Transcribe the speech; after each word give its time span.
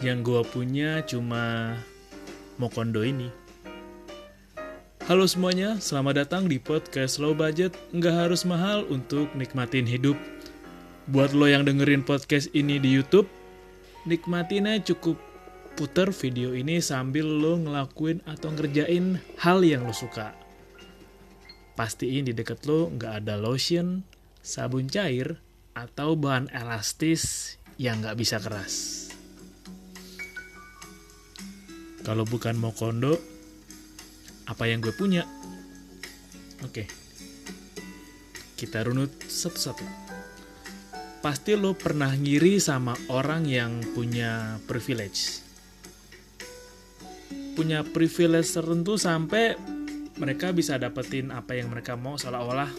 yang 0.00 0.24
gua 0.24 0.40
punya 0.40 1.04
cuma 1.04 1.76
Mokondo 2.56 3.04
ini. 3.04 3.28
Halo 5.04 5.28
semuanya, 5.28 5.76
selamat 5.76 6.24
datang 6.24 6.48
di 6.48 6.56
podcast 6.56 7.20
Low 7.20 7.36
Budget. 7.36 7.76
Nggak 7.92 8.28
harus 8.28 8.48
mahal 8.48 8.88
untuk 8.88 9.28
nikmatin 9.36 9.84
hidup. 9.84 10.16
Buat 11.10 11.36
lo 11.36 11.44
yang 11.48 11.68
dengerin 11.68 12.00
podcast 12.00 12.48
ini 12.56 12.80
di 12.80 12.96
YouTube, 12.96 13.28
nikmatinnya 14.08 14.80
cukup 14.80 15.20
puter 15.76 16.12
video 16.12 16.52
ini 16.56 16.80
sambil 16.80 17.26
lo 17.26 17.60
ngelakuin 17.60 18.24
atau 18.24 18.52
ngerjain 18.56 19.20
hal 19.40 19.60
yang 19.64 19.84
lo 19.84 19.92
suka. 19.92 20.32
Pastiin 21.76 22.28
di 22.28 22.32
deket 22.36 22.64
lo 22.68 22.92
nggak 22.92 23.24
ada 23.24 23.40
lotion, 23.40 24.04
sabun 24.44 24.86
cair, 24.88 25.40
atau 25.72 26.14
bahan 26.14 26.52
elastis 26.52 27.56
yang 27.80 28.04
nggak 28.04 28.20
bisa 28.20 28.36
keras. 28.36 28.99
Kalau 32.02 32.24
bukan 32.24 32.56
mau 32.56 32.72
kondo, 32.72 33.16
apa 34.48 34.64
yang 34.66 34.80
gue 34.80 34.92
punya? 34.92 35.24
Oke, 36.64 36.88
kita 38.56 38.84
runut 38.84 39.12
satu-satu. 39.24 39.84
Pasti 41.20 41.52
lo 41.52 41.76
pernah 41.76 42.12
ngiri 42.12 42.56
sama 42.56 42.96
orang 43.12 43.44
yang 43.44 43.84
punya 43.92 44.56
privilege 44.64 45.50
punya 47.60 47.84
privilege 47.84 48.48
tertentu 48.56 48.96
sampai 48.96 49.52
mereka 50.16 50.48
bisa 50.48 50.80
dapetin 50.80 51.28
apa 51.28 51.52
yang 51.52 51.68
mereka 51.68 51.92
mau 51.92 52.16
seolah-olah 52.16 52.72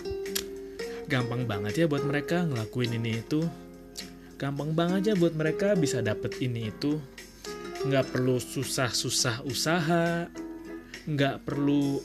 gampang 1.06 1.46
banget 1.46 1.84
ya 1.84 1.86
buat 1.86 2.02
mereka 2.02 2.50
ngelakuin 2.50 2.98
ini 2.98 3.22
itu 3.22 3.46
gampang 4.42 4.74
banget 4.74 5.14
aja 5.14 5.14
buat 5.22 5.38
mereka 5.38 5.78
bisa 5.78 6.02
dapet 6.02 6.34
ini 6.42 6.74
itu 6.74 6.98
nggak 7.82 8.14
perlu 8.14 8.38
susah-susah 8.38 9.42
usaha 9.50 10.30
nggak 11.10 11.42
perlu 11.50 11.98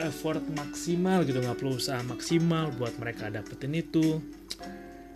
effort 0.00 0.40
maksimal 0.56 1.22
gitu 1.28 1.38
nggak 1.38 1.58
perlu 1.60 1.76
usaha 1.76 2.00
maksimal 2.00 2.72
buat 2.74 2.96
mereka 2.96 3.28
dapetin 3.28 3.76
itu. 3.76 4.18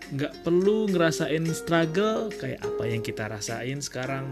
Nggak 0.07 0.47
perlu 0.47 0.87
ngerasain 0.87 1.43
struggle 1.51 2.31
kayak 2.31 2.63
apa 2.63 2.83
yang 2.87 3.03
kita 3.03 3.27
rasain 3.27 3.83
sekarang. 3.83 4.31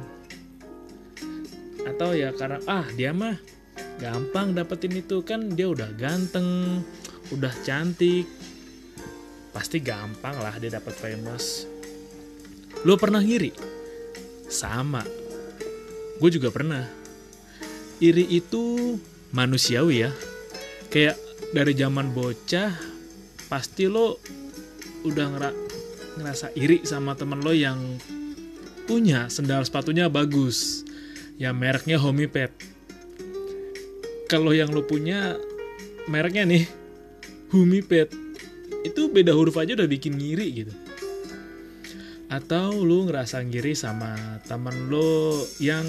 Atau 1.83 2.15
ya 2.15 2.31
karena 2.37 2.63
ah 2.71 2.87
dia 2.95 3.11
mah 3.11 3.35
gampang 3.99 4.55
dapetin 4.55 4.95
itu 4.95 5.27
kan 5.27 5.51
dia 5.51 5.67
udah 5.67 5.91
ganteng 5.99 6.81
udah 7.35 7.55
cantik. 7.67 8.29
Pasti 9.51 9.83
gampang 9.83 10.39
lah 10.39 10.55
dia 10.63 10.79
dapat 10.79 10.95
famous. 10.95 11.67
Lo 12.87 12.95
pernah 12.95 13.23
ngiri? 13.23 13.51
Sama 14.47 15.24
gue 16.19 16.31
juga 16.31 16.51
pernah 16.55 16.87
iri 17.99 18.27
itu 18.31 18.97
manusiawi 19.35 20.07
ya 20.07 20.11
kayak 20.91 21.19
dari 21.51 21.75
zaman 21.75 22.15
bocah 22.15 22.75
pasti 23.51 23.87
lo 23.87 24.19
udah 25.05 25.27
ngera 25.31 25.51
ngerasa 26.19 26.55
iri 26.55 26.87
sama 26.87 27.19
temen 27.19 27.43
lo 27.43 27.51
yang 27.51 27.79
punya 28.85 29.27
sendal 29.33 29.65
sepatunya 29.65 30.07
bagus 30.13 30.85
ya 31.41 31.51
mereknya 31.51 31.99
Homipet. 31.99 32.53
Kalau 34.31 34.55
yang 34.57 34.73
lo 34.73 34.87
punya 34.87 35.37
mereknya 36.09 36.49
nih 36.49 36.65
Homipet, 37.53 38.11
itu 38.83 39.09
beda 39.11 39.33
huruf 39.37 39.55
aja 39.61 39.77
udah 39.77 39.89
bikin 39.89 40.17
ngiri 40.17 40.47
gitu. 40.65 40.73
Atau 42.35 42.83
lo 42.83 43.07
ngerasa 43.07 43.39
ngiri 43.47 43.79
sama 43.79 44.43
temen 44.51 44.91
lo 44.91 45.39
yang 45.63 45.87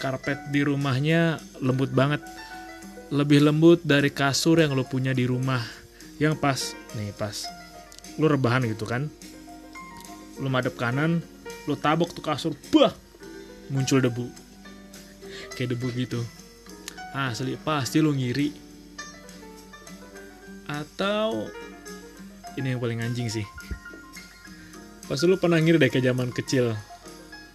karpet 0.00 0.48
di 0.48 0.64
rumahnya 0.64 1.36
lembut 1.60 1.92
banget. 1.92 2.24
Lebih 3.12 3.44
lembut 3.44 3.84
dari 3.84 4.08
kasur 4.08 4.64
yang 4.64 4.72
lo 4.72 4.88
punya 4.88 5.12
di 5.12 5.28
rumah. 5.28 5.60
Yang 6.16 6.34
pas, 6.40 6.60
nih 6.96 7.12
pas, 7.12 7.44
lo 8.16 8.32
rebahan 8.32 8.64
gitu 8.64 8.88
kan. 8.88 9.12
Lo 10.40 10.48
madep 10.48 10.80
kanan, 10.80 11.20
lo 11.68 11.76
tabok 11.76 12.16
tuh 12.16 12.24
kasur, 12.24 12.56
bah, 12.72 12.96
muncul 13.68 14.00
debu 14.00 14.44
kayak 15.54 15.78
debu 15.78 15.88
gitu 15.94 16.20
asli 17.14 17.54
pasti 17.62 18.02
lo 18.02 18.10
ngiri 18.10 18.50
atau 20.66 21.46
ini 22.58 22.74
yang 22.74 22.80
paling 22.82 23.00
anjing 23.00 23.30
sih 23.30 23.46
pasti 25.04 25.28
lo 25.28 25.36
pernah 25.36 25.60
ngiri 25.60 25.76
deh 25.76 25.90
kayak 25.92 26.12
zaman 26.12 26.32
kecil. 26.32 26.72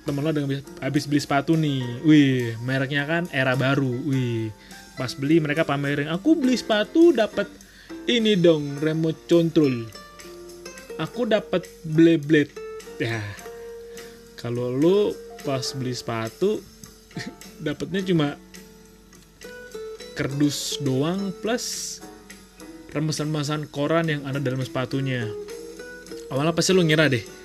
Temen 0.05 0.21
lo 0.21 0.31
dengan 0.31 0.61
habis 0.81 1.09
beli 1.09 1.21
sepatu 1.21 1.57
nih. 1.57 2.05
Wih 2.05 2.57
mereknya 2.61 3.05
kan 3.09 3.25
era 3.33 3.57
baru. 3.57 3.89
Wih 4.05 4.53
pas 4.99 5.15
beli 5.15 5.39
mereka 5.39 5.63
pamerin 5.63 6.11
aku 6.11 6.35
beli 6.35 6.59
sepatu 6.59 7.15
dapat 7.15 7.47
ini 8.05 8.37
dong 8.37 8.77
remote 8.83 9.17
control. 9.25 9.87
Aku 10.99 11.25
dapat 11.25 11.65
blade 11.87 12.25
blade 12.27 12.53
ya. 12.99 13.23
Kalau 14.37 14.75
lo 14.75 15.15
pas 15.41 15.63
beli 15.73 15.95
sepatu 15.95 16.59
dapatnya 17.65 18.03
cuma 18.05 18.35
kerdus 20.13 20.83
doang 20.83 21.31
plus 21.39 21.97
remesan-remesan 22.91 23.71
koran 23.71 24.11
yang 24.11 24.21
ada 24.27 24.37
dalam 24.37 24.59
sepatunya. 24.61 25.25
Awalnya 26.29 26.53
pasti 26.53 26.75
lu 26.75 26.83
ngira 26.85 27.09
deh 27.09 27.38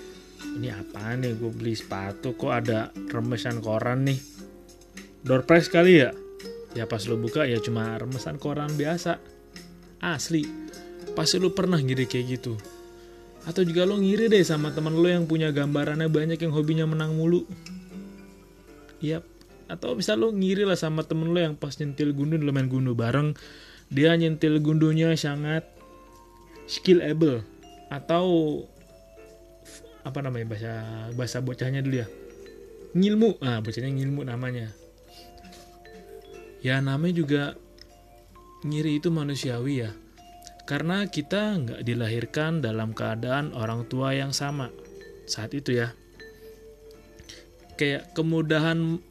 ini 0.54 0.70
apa 0.70 1.18
nih? 1.18 1.34
Gue 1.36 1.50
beli 1.50 1.74
sepatu 1.74 2.38
kok 2.38 2.52
ada 2.54 2.94
remesan 3.10 3.58
koran 3.58 4.06
nih? 4.06 4.18
Door 5.26 5.44
prize 5.44 5.68
kali 5.68 6.04
ya? 6.04 6.10
Ya 6.74 6.90
pas 6.90 7.02
lu 7.06 7.18
buka 7.18 7.46
ya 7.46 7.58
cuma 7.62 7.94
remesan 7.98 8.38
koran 8.38 8.70
biasa. 8.74 9.18
Asli. 10.02 10.46
Pasti 11.14 11.38
lu 11.38 11.54
pernah 11.54 11.78
ngiri 11.78 12.06
kayak 12.06 12.26
gitu. 12.38 12.58
Atau 13.44 13.62
juga 13.62 13.84
lo 13.84 14.00
ngiri 14.00 14.32
deh 14.32 14.40
sama 14.42 14.72
teman 14.72 14.96
lo 14.96 15.06
yang 15.06 15.28
punya 15.28 15.52
gambarannya 15.52 16.08
banyak 16.08 16.40
yang 16.40 16.52
hobinya 16.52 16.88
menang 16.88 17.12
mulu. 17.14 17.44
Yap, 19.04 19.22
atau 19.68 19.92
bisa 19.92 20.16
lo 20.16 20.32
ngiri 20.32 20.64
lah 20.64 20.80
sama 20.80 21.04
temen 21.04 21.28
lo 21.28 21.36
yang 21.36 21.52
pas 21.52 21.76
nyentil 21.76 22.16
gundu 22.16 22.40
lo 22.40 22.50
main 22.56 22.66
gundu 22.66 22.96
bareng. 22.96 23.36
Dia 23.92 24.16
nyentil 24.16 24.58
gundunya 24.64 25.12
sangat 25.14 25.68
skillable. 26.64 27.44
Atau 27.92 28.64
apa 30.04 30.20
namanya 30.20 30.46
bahasa 30.52 30.74
bahasa 31.16 31.40
bocahnya 31.40 31.80
dulu 31.80 32.04
ya. 32.04 32.08
Ngilmu. 32.94 33.40
Ah 33.40 33.58
bocahnya 33.64 33.90
ngilmu 33.90 34.22
namanya. 34.28 34.70
Ya 36.60 36.78
namanya 36.84 37.14
juga 37.16 37.42
ngiri 38.64 39.00
itu 39.00 39.08
manusiawi 39.08 39.88
ya. 39.88 39.90
Karena 40.64 41.04
kita 41.08 41.60
nggak 41.60 41.80
dilahirkan 41.84 42.64
dalam 42.64 42.92
keadaan 42.96 43.52
orang 43.56 43.84
tua 43.88 44.12
yang 44.16 44.32
sama. 44.32 44.70
Saat 45.24 45.56
itu 45.56 45.76
ya. 45.76 45.92
Kayak 47.74 48.14
kemudahan 48.14 49.02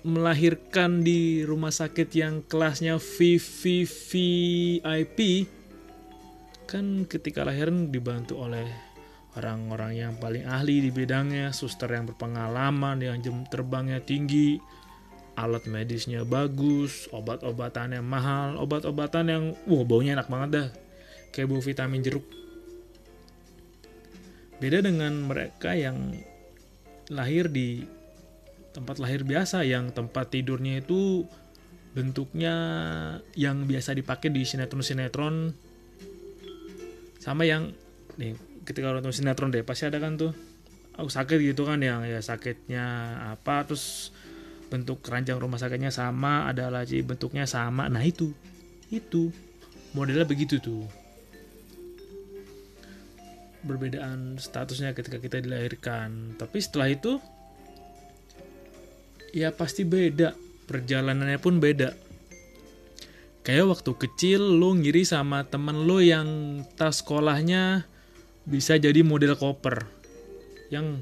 melahirkan 0.00 1.04
di 1.04 1.44
rumah 1.44 1.68
sakit 1.68 2.08
yang 2.16 2.40
kelasnya 2.48 2.96
VVVIP 2.96 3.58
kan 6.64 7.04
ketika 7.04 7.42
lahiran 7.44 7.90
dibantu 7.92 8.40
oleh 8.40 8.89
orang-orang 9.38 9.92
yang 9.94 10.12
paling 10.18 10.42
ahli 10.46 10.82
di 10.82 10.90
bidangnya, 10.90 11.54
suster 11.54 11.90
yang 11.90 12.10
berpengalaman, 12.10 12.98
yang 12.98 13.22
jam 13.22 13.46
terbangnya 13.46 14.02
tinggi, 14.02 14.58
alat 15.38 15.64
medisnya 15.70 16.26
bagus, 16.26 17.06
obat-obatannya 17.14 18.02
mahal, 18.02 18.58
obat-obatan 18.58 19.26
yang 19.30 19.44
wah 19.70 19.84
baunya 19.86 20.18
enak 20.18 20.26
banget 20.26 20.50
dah. 20.50 20.68
Kayak 21.30 21.46
bau 21.54 21.62
vitamin 21.62 22.02
jeruk. 22.02 22.26
Beda 24.58 24.82
dengan 24.82 25.14
mereka 25.24 25.72
yang 25.72 26.12
lahir 27.08 27.48
di 27.48 27.86
tempat 28.70 29.02
lahir 29.02 29.26
biasa 29.26 29.66
yang 29.66 29.90
tempat 29.90 30.30
tidurnya 30.30 30.82
itu 30.82 31.26
bentuknya 31.90 32.54
yang 33.34 33.66
biasa 33.66 33.98
dipakai 33.98 34.30
di 34.30 34.46
sinetron-sinetron 34.46 35.50
sama 37.18 37.42
yang 37.42 37.74
nih 38.14 38.49
ketika 38.70 38.94
nonton 38.94 39.10
sinetron 39.10 39.50
deh 39.50 39.66
pasti 39.66 39.90
ada 39.90 39.98
kan 39.98 40.14
tuh 40.14 40.30
aku 40.94 41.10
sakit 41.10 41.42
gitu 41.42 41.66
kan 41.66 41.82
yang 41.82 42.06
ya 42.06 42.22
sakitnya 42.22 42.86
apa 43.34 43.66
terus 43.66 44.14
bentuk 44.70 45.02
keranjang 45.02 45.42
rumah 45.42 45.58
sakitnya 45.58 45.90
sama 45.90 46.46
ada 46.46 46.70
lagi 46.70 47.02
bentuknya 47.02 47.44
sama. 47.44 47.90
Nah 47.90 48.00
itu 48.06 48.30
itu 48.94 49.34
modelnya 49.92 50.22
begitu 50.22 50.62
tuh. 50.62 50.86
Berbedaan 53.66 54.38
statusnya 54.38 54.94
ketika 54.94 55.18
kita 55.18 55.42
dilahirkan. 55.42 56.38
Tapi 56.38 56.58
setelah 56.62 56.88
itu 56.88 57.18
ya 59.34 59.50
pasti 59.50 59.82
beda 59.82 60.32
perjalanannya 60.70 61.42
pun 61.42 61.58
beda. 61.58 61.92
Kayak 63.42 63.74
waktu 63.74 63.90
kecil 63.98 64.62
lo 64.62 64.78
ngiri 64.78 65.02
sama 65.02 65.42
temen 65.48 65.88
lo 65.88 65.98
yang 65.98 66.62
tas 66.78 67.02
sekolahnya 67.02 67.89
bisa 68.50 68.74
jadi 68.74 69.06
model 69.06 69.38
koper 69.38 69.86
yang 70.74 70.98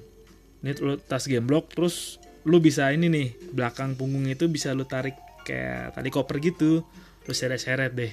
ini 0.61 0.73
lo 0.85 1.01
tas 1.01 1.25
gemblok 1.25 1.73
terus 1.73 2.21
lo 2.45 2.61
bisa 2.61 2.93
ini 2.93 3.09
nih 3.09 3.29
belakang 3.57 3.97
punggung 3.97 4.29
itu 4.29 4.53
bisa 4.53 4.77
lo 4.77 4.85
tarik 4.85 5.17
kayak 5.49 5.97
tali 5.97 6.13
koper 6.13 6.37
gitu 6.45 6.85
terus 7.25 7.37
seret-seret 7.41 7.93
deh. 7.97 8.13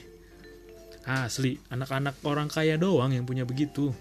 Asli 1.06 1.60
anak-anak 1.70 2.24
orang 2.26 2.50
kaya 2.50 2.80
doang 2.80 3.14
yang 3.14 3.28
punya 3.28 3.46
begitu. 3.46 3.94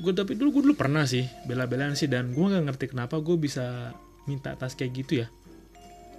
Gue 0.00 0.12
tapi 0.16 0.38
dulu 0.38 0.58
gue 0.58 0.62
dulu 0.70 0.74
pernah 0.78 1.04
sih 1.04 1.26
bela-belaan 1.44 1.98
sih 1.98 2.08
dan 2.08 2.32
gue 2.32 2.42
nggak 2.42 2.64
ngerti 2.64 2.84
kenapa 2.96 3.20
gue 3.20 3.36
bisa 3.36 3.92
minta 4.24 4.54
tas 4.54 4.72
kayak 4.78 4.92
gitu 5.04 5.22
ya. 5.22 5.26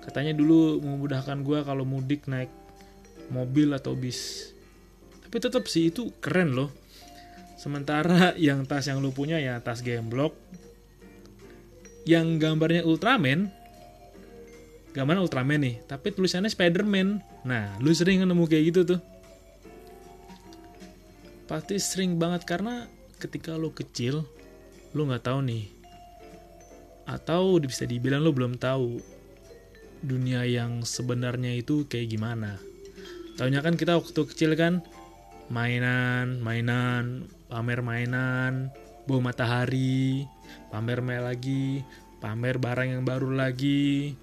Katanya 0.03 0.35
dulu 0.35 0.83
memudahkan 0.83 1.41
gue 1.41 1.59
kalau 1.63 1.87
mudik 1.87 2.27
naik 2.27 2.51
mobil 3.31 3.71
atau 3.71 3.95
bis. 3.95 4.51
Tapi 5.25 5.35
tetap 5.41 5.65
sih 5.65 5.89
itu 5.89 6.13
keren 6.21 6.53
loh 6.53 6.82
sementara 7.63 8.35
yang 8.35 8.67
tas 8.67 8.83
yang 8.91 8.99
lu 8.99 9.15
punya 9.15 9.39
ya 9.39 9.63
tas 9.63 9.79
gemblok. 9.79 10.35
Yang 12.03 12.43
gambarnya 12.43 12.83
Ultraman 12.83 13.63
gambarnya 14.93 15.25
Ultraman 15.25 15.59
nih 15.65 15.75
tapi 15.89 16.13
tulisannya 16.13 16.51
Spiderman. 16.51 17.23
Nah 17.47 17.75
lu 17.81 17.89
sering 17.91 18.21
nemu 18.23 18.45
kayak 18.45 18.63
gitu 18.71 18.81
tuh. 18.95 19.01
Pasti 21.49 21.81
sering 21.81 22.15
banget 22.21 22.45
karena 22.45 22.85
ketika 23.17 23.57
lo 23.57 23.73
kecil 23.73 24.27
lo 24.93 25.01
nggak 25.09 25.25
tahu 25.25 25.39
nih. 25.43 25.65
Atau 27.09 27.59
bisa 27.59 27.83
dibilang 27.83 28.23
lo 28.23 28.31
belum 28.31 28.55
tahu 28.61 29.01
dunia 30.03 30.45
yang 30.45 30.85
sebenarnya 30.85 31.57
itu 31.57 31.89
kayak 31.89 32.13
gimana. 32.13 32.61
Tahunya 33.39 33.65
kan 33.65 33.73
kita 33.79 33.97
waktu 33.97 34.21
kecil 34.29 34.53
kan 34.53 34.85
mainan 35.49 36.39
mainan 36.39 37.27
pamer 37.53 37.85
mainan 37.85 38.73
bau 39.05 39.21
matahari 39.21 40.25
pamer 40.73 41.05
main 41.05 41.21
lagi 41.21 41.85
pamer 42.23 42.55
barang 42.55 42.87
yang 42.87 43.03
baru 43.03 43.35
lagi. 43.35 44.15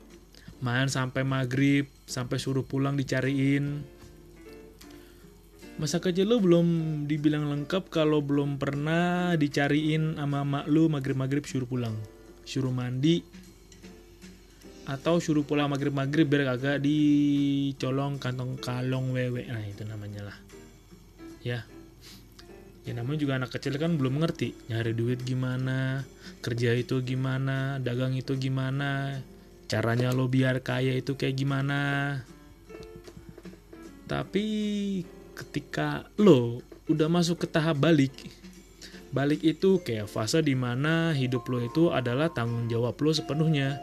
Main 0.64 0.88
sampai 0.88 1.20
maghrib 1.20 1.84
sampai 2.08 2.40
suruh 2.40 2.64
pulang 2.64 2.96
dicariin. 2.96 3.84
Masa 5.76 6.00
kecil 6.00 6.28
lu 6.28 6.40
belum 6.40 6.68
dibilang 7.04 7.48
lengkap 7.52 7.92
kalau 7.92 8.24
belum 8.24 8.56
pernah 8.56 9.36
dicariin 9.36 10.16
sama 10.16 10.44
mak 10.44 10.64
lu 10.68 10.88
maghrib-maghrib 10.88 11.44
suruh 11.44 11.68
pulang? 11.68 11.96
Suruh 12.44 12.72
mandi? 12.72 13.20
Atau 14.84 15.20
suruh 15.20 15.44
pulang 15.44 15.72
maghrib-maghrib 15.72 16.28
biar 16.28 16.56
kagak 16.56 16.84
dicolong 16.84 18.16
kantong 18.16 18.60
kalong 18.60 19.12
wewe. 19.12 19.44
Nah 19.48 19.64
itu 19.64 19.84
namanya 19.88 20.28
lah. 20.28 20.36
Ya 21.40 21.64
ya 22.88 22.96
namanya 22.96 23.18
juga 23.20 23.36
anak 23.36 23.52
kecil 23.54 23.76
kan 23.76 24.00
belum 24.00 24.24
ngerti 24.24 24.72
nyari 24.72 24.96
duit 24.96 25.20
gimana 25.20 26.04
kerja 26.40 26.72
itu 26.72 27.04
gimana 27.04 27.76
dagang 27.76 28.16
itu 28.16 28.34
gimana 28.40 29.20
caranya 29.70 30.10
lo 30.10 30.26
biar 30.26 30.66
kaya 30.66 30.98
itu 30.98 31.14
kayak 31.14 31.38
gimana. 31.38 31.80
Tapi 34.10 34.46
ketika 35.38 36.10
lo 36.18 36.58
udah 36.90 37.06
masuk 37.06 37.46
ke 37.46 37.46
tahap 37.46 37.78
balik 37.78 38.10
balik 39.14 39.46
itu 39.46 39.78
kayak 39.86 40.10
fase 40.10 40.42
di 40.42 40.58
mana 40.58 41.14
hidup 41.14 41.46
lo 41.46 41.62
itu 41.62 41.94
adalah 41.94 42.34
tanggung 42.34 42.66
jawab 42.66 42.98
lo 42.98 43.14
sepenuhnya. 43.14 43.78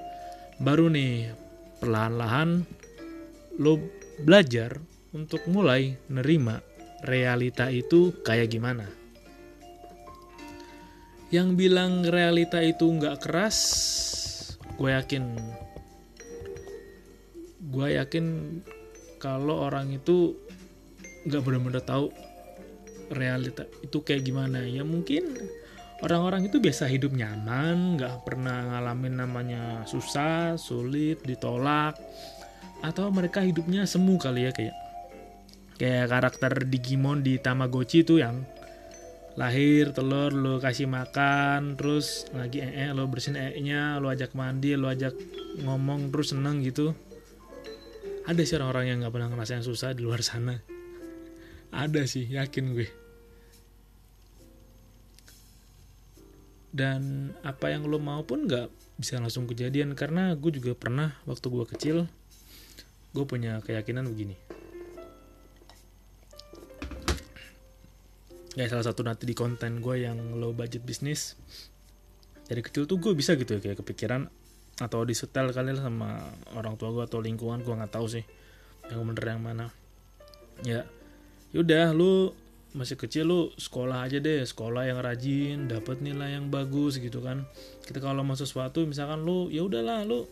Baru 0.59 0.91
nih 0.91 1.31
perlahan-lahan 1.79 2.67
lo 3.55 3.79
belajar 4.19 4.83
untuk 5.15 5.47
mulai 5.47 5.95
nerima 6.11 6.59
realita 7.03 7.69
itu 7.69 8.15
kayak 8.25 8.49
gimana? 8.53 8.85
Yang 11.29 11.49
bilang 11.59 12.07
realita 12.07 12.63
itu 12.63 12.87
nggak 12.87 13.27
keras 13.27 13.57
gue 14.79 14.89
yakin. 14.93 15.23
Gue 17.67 17.99
yakin 17.99 18.25
kalau 19.19 19.67
orang 19.67 19.91
itu 19.91 20.37
nggak 21.27 21.43
benar-benar 21.43 21.83
tahu 21.83 22.13
realita 23.11 23.67
itu 23.83 23.97
kayak 24.01 24.23
gimana. 24.23 24.63
Ya 24.63 24.87
mungkin 24.87 25.35
orang-orang 26.01 26.47
itu 26.47 26.61
biasa 26.61 26.87
hidup 26.87 27.11
nyaman 27.11 27.97
nggak 27.97 28.23
pernah 28.23 28.71
ngalamin 28.73 29.15
namanya 29.17 29.63
susah 29.89 30.55
sulit 30.55 31.19
ditolak 31.25 31.97
atau 32.85 33.09
mereka 33.09 33.41
hidupnya 33.41 33.89
semu 33.89 34.21
kali 34.21 34.45
ya 34.45 34.51
kayak 34.53 34.86
kayak 35.77 36.09
karakter 36.09 36.65
Digimon 36.65 37.21
di 37.21 37.37
Tamagotchi 37.37 38.01
itu 38.01 38.17
yang 38.17 38.43
lahir 39.37 39.93
telur 39.93 40.33
lo 40.33 40.57
kasih 40.57 40.89
makan 40.89 41.77
terus 41.77 42.25
lagi 42.33 42.65
ee 42.65 42.89
lo 42.89 43.05
bersihin 43.05 43.37
ee 43.37 43.61
nya 43.61 44.01
lo 44.01 44.09
ajak 44.09 44.33
mandi 44.33 44.73
lo 44.73 44.89
ajak 44.89 45.13
ngomong 45.61 46.09
terus 46.09 46.33
seneng 46.33 46.65
gitu. 46.65 46.97
Ada 48.27 48.43
sih 48.43 48.57
orang-orang 48.59 48.85
yang 48.91 48.97
nggak 49.05 49.13
pernah 49.13 49.29
ngerasain 49.31 49.63
susah 49.63 49.95
di 49.95 50.03
luar 50.03 50.19
sana. 50.19 50.59
Ada 51.71 52.03
sih 52.09 52.27
yakin 52.27 52.75
gue. 52.75 52.89
Dan 56.73 57.31
apa 57.45 57.71
yang 57.71 57.87
lo 57.87 58.01
mau 58.01 58.25
pun 58.27 58.49
nggak 58.49 58.67
bisa 58.97 59.21
langsung 59.21 59.45
kejadian 59.45 59.93
karena 59.93 60.33
gue 60.33 60.49
juga 60.57 60.73
pernah 60.73 61.13
waktu 61.29 61.45
gue 61.53 61.65
kecil 61.69 61.97
gue 63.13 63.25
punya 63.29 63.61
keyakinan 63.61 64.09
begini 64.09 64.46
ya 68.57 68.65
salah 68.65 68.89
satu 68.89 69.05
nanti 69.05 69.29
di 69.29 69.37
konten 69.37 69.77
gue 69.85 70.01
yang 70.01 70.17
low 70.41 70.49
budget 70.49 70.81
bisnis. 70.81 71.37
Dari 72.49 72.65
kecil 72.65 72.89
tuh 72.89 72.97
gue 72.97 73.13
bisa 73.13 73.37
gitu 73.37 73.53
ya 73.53 73.61
kayak 73.61 73.85
kepikiran 73.85 74.25
atau 74.81 75.05
disetel 75.05 75.53
kali 75.53 75.77
lah 75.77 75.85
sama 75.85 76.17
orang 76.57 76.73
tua 76.73 76.89
gue 76.89 77.03
atau 77.05 77.21
lingkungan 77.21 77.61
gue 77.61 77.73
nggak 77.73 77.93
tahu 77.93 78.09
sih 78.09 78.25
yang 78.89 79.05
bener 79.05 79.37
yang 79.37 79.41
mana. 79.45 79.69
Ya 80.65 80.89
yaudah 81.53 81.93
lu 81.93 82.33
masih 82.73 82.97
kecil 82.97 83.29
lu 83.29 83.41
sekolah 83.61 84.09
aja 84.09 84.17
deh 84.17 84.41
sekolah 84.41 84.89
yang 84.89 84.99
rajin 85.05 85.69
dapat 85.69 86.01
nilai 86.01 86.41
yang 86.41 86.49
bagus 86.49 86.97
gitu 86.97 87.21
kan. 87.21 87.45
Kita 87.85 88.01
kalau 88.01 88.25
mau 88.25 88.33
sesuatu 88.33 88.89
misalkan 88.89 89.21
lu 89.21 89.53
ya 89.53 89.61
udahlah 89.61 90.01
lu 90.01 90.25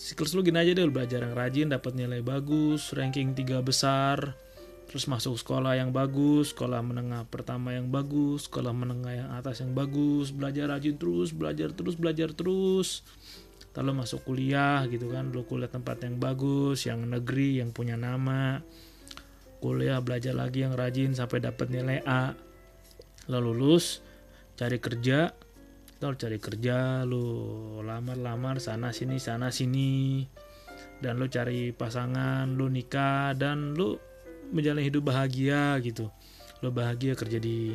siklus 0.00 0.32
lu 0.32 0.40
gini 0.40 0.64
aja 0.64 0.72
deh 0.72 0.84
lu 0.84 0.96
belajar 0.96 1.20
yang 1.28 1.36
rajin 1.36 1.68
dapat 1.68 1.92
nilai 1.92 2.24
bagus 2.24 2.96
ranking 2.96 3.36
tiga 3.36 3.60
besar 3.60 4.45
terus 4.86 5.10
masuk 5.10 5.34
sekolah 5.34 5.74
yang 5.74 5.90
bagus 5.90 6.54
sekolah 6.54 6.78
menengah 6.78 7.26
pertama 7.26 7.74
yang 7.74 7.90
bagus 7.90 8.46
sekolah 8.46 8.70
menengah 8.70 9.14
yang 9.18 9.30
atas 9.34 9.58
yang 9.58 9.74
bagus 9.74 10.30
belajar 10.30 10.70
rajin 10.70 10.94
terus 10.94 11.34
belajar 11.34 11.74
terus 11.74 11.94
belajar 11.98 12.30
terus. 12.32 13.02
Lalu 13.76 13.92
masuk 13.92 14.24
kuliah 14.24 14.88
gitu 14.88 15.12
kan 15.12 15.28
lu 15.28 15.44
kuliah 15.44 15.68
tempat 15.68 16.00
yang 16.00 16.16
bagus 16.16 16.88
yang 16.88 17.04
negeri 17.04 17.60
yang 17.60 17.76
punya 17.76 17.98
nama. 18.00 18.64
Kuliah 19.60 20.00
belajar 20.00 20.32
lagi 20.32 20.64
yang 20.64 20.72
rajin 20.72 21.12
sampai 21.12 21.44
dapat 21.44 21.68
nilai 21.68 22.00
A. 22.08 22.32
Lalu 23.28 23.52
lulus 23.52 24.00
cari 24.56 24.80
kerja 24.80 25.34
lalu 25.96 26.14
cari 26.16 26.38
kerja 26.40 27.08
lu 27.08 27.24
lamar-lamar 27.84 28.64
sana 28.64 28.96
sini 28.96 29.20
sana 29.20 29.52
sini. 29.52 30.24
Dan 30.96 31.20
lu 31.20 31.28
cari 31.28 31.76
pasangan 31.76 32.48
lu 32.56 32.72
nikah 32.72 33.36
dan 33.36 33.76
lu 33.76 34.00
menjalani 34.50 34.88
hidup 34.88 35.08
bahagia 35.08 35.78
gitu. 35.82 36.10
Lu 36.64 36.70
bahagia 36.72 37.14
kerja 37.14 37.38
di 37.38 37.74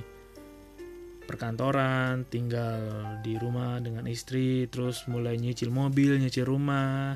perkantoran 1.25 2.27
tinggal 2.27 2.81
di 3.23 3.39
rumah 3.39 3.79
dengan 3.79 4.03
istri 4.09 4.67
terus 4.67 5.07
mulai 5.07 5.39
nyicil 5.39 5.71
mobil 5.71 6.19
nyicil 6.19 6.43
rumah 6.43 7.15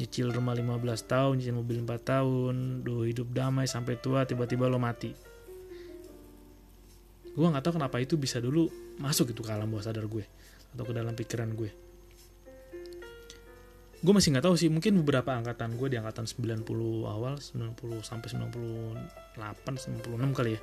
nyicil 0.00 0.32
rumah 0.32 0.56
15 0.56 0.80
tahun 1.04 1.32
nyicil 1.36 1.56
mobil 1.60 1.76
4 1.84 2.00
tahun 2.00 2.54
do 2.80 3.04
hidup 3.04 3.28
damai 3.36 3.68
sampai 3.68 4.00
tua 4.00 4.24
tiba-tiba 4.24 4.64
lo 4.70 4.80
mati. 4.80 5.12
Gue 7.36 7.46
nggak 7.46 7.62
tahu 7.62 7.76
kenapa 7.76 8.00
itu 8.00 8.16
bisa 8.16 8.40
dulu 8.40 8.66
masuk 8.96 9.36
itu 9.36 9.44
ke 9.44 9.50
alam 9.52 9.68
bawah 9.68 9.84
sadar 9.84 10.08
gue 10.08 10.24
atau 10.72 10.84
ke 10.86 10.92
dalam 10.94 11.12
pikiran 11.12 11.50
gue 11.52 11.89
gue 14.00 14.12
masih 14.16 14.32
nggak 14.32 14.48
tahu 14.48 14.56
sih 14.56 14.72
mungkin 14.72 15.04
beberapa 15.04 15.36
angkatan 15.36 15.76
gue 15.76 15.92
di 15.92 15.96
angkatan 16.00 16.24
90 16.24 16.64
awal 17.04 17.36
90 17.36 18.00
sampai 18.00 18.28
98 18.32 20.08
96 20.08 20.36
kali 20.36 20.56
ya. 20.56 20.60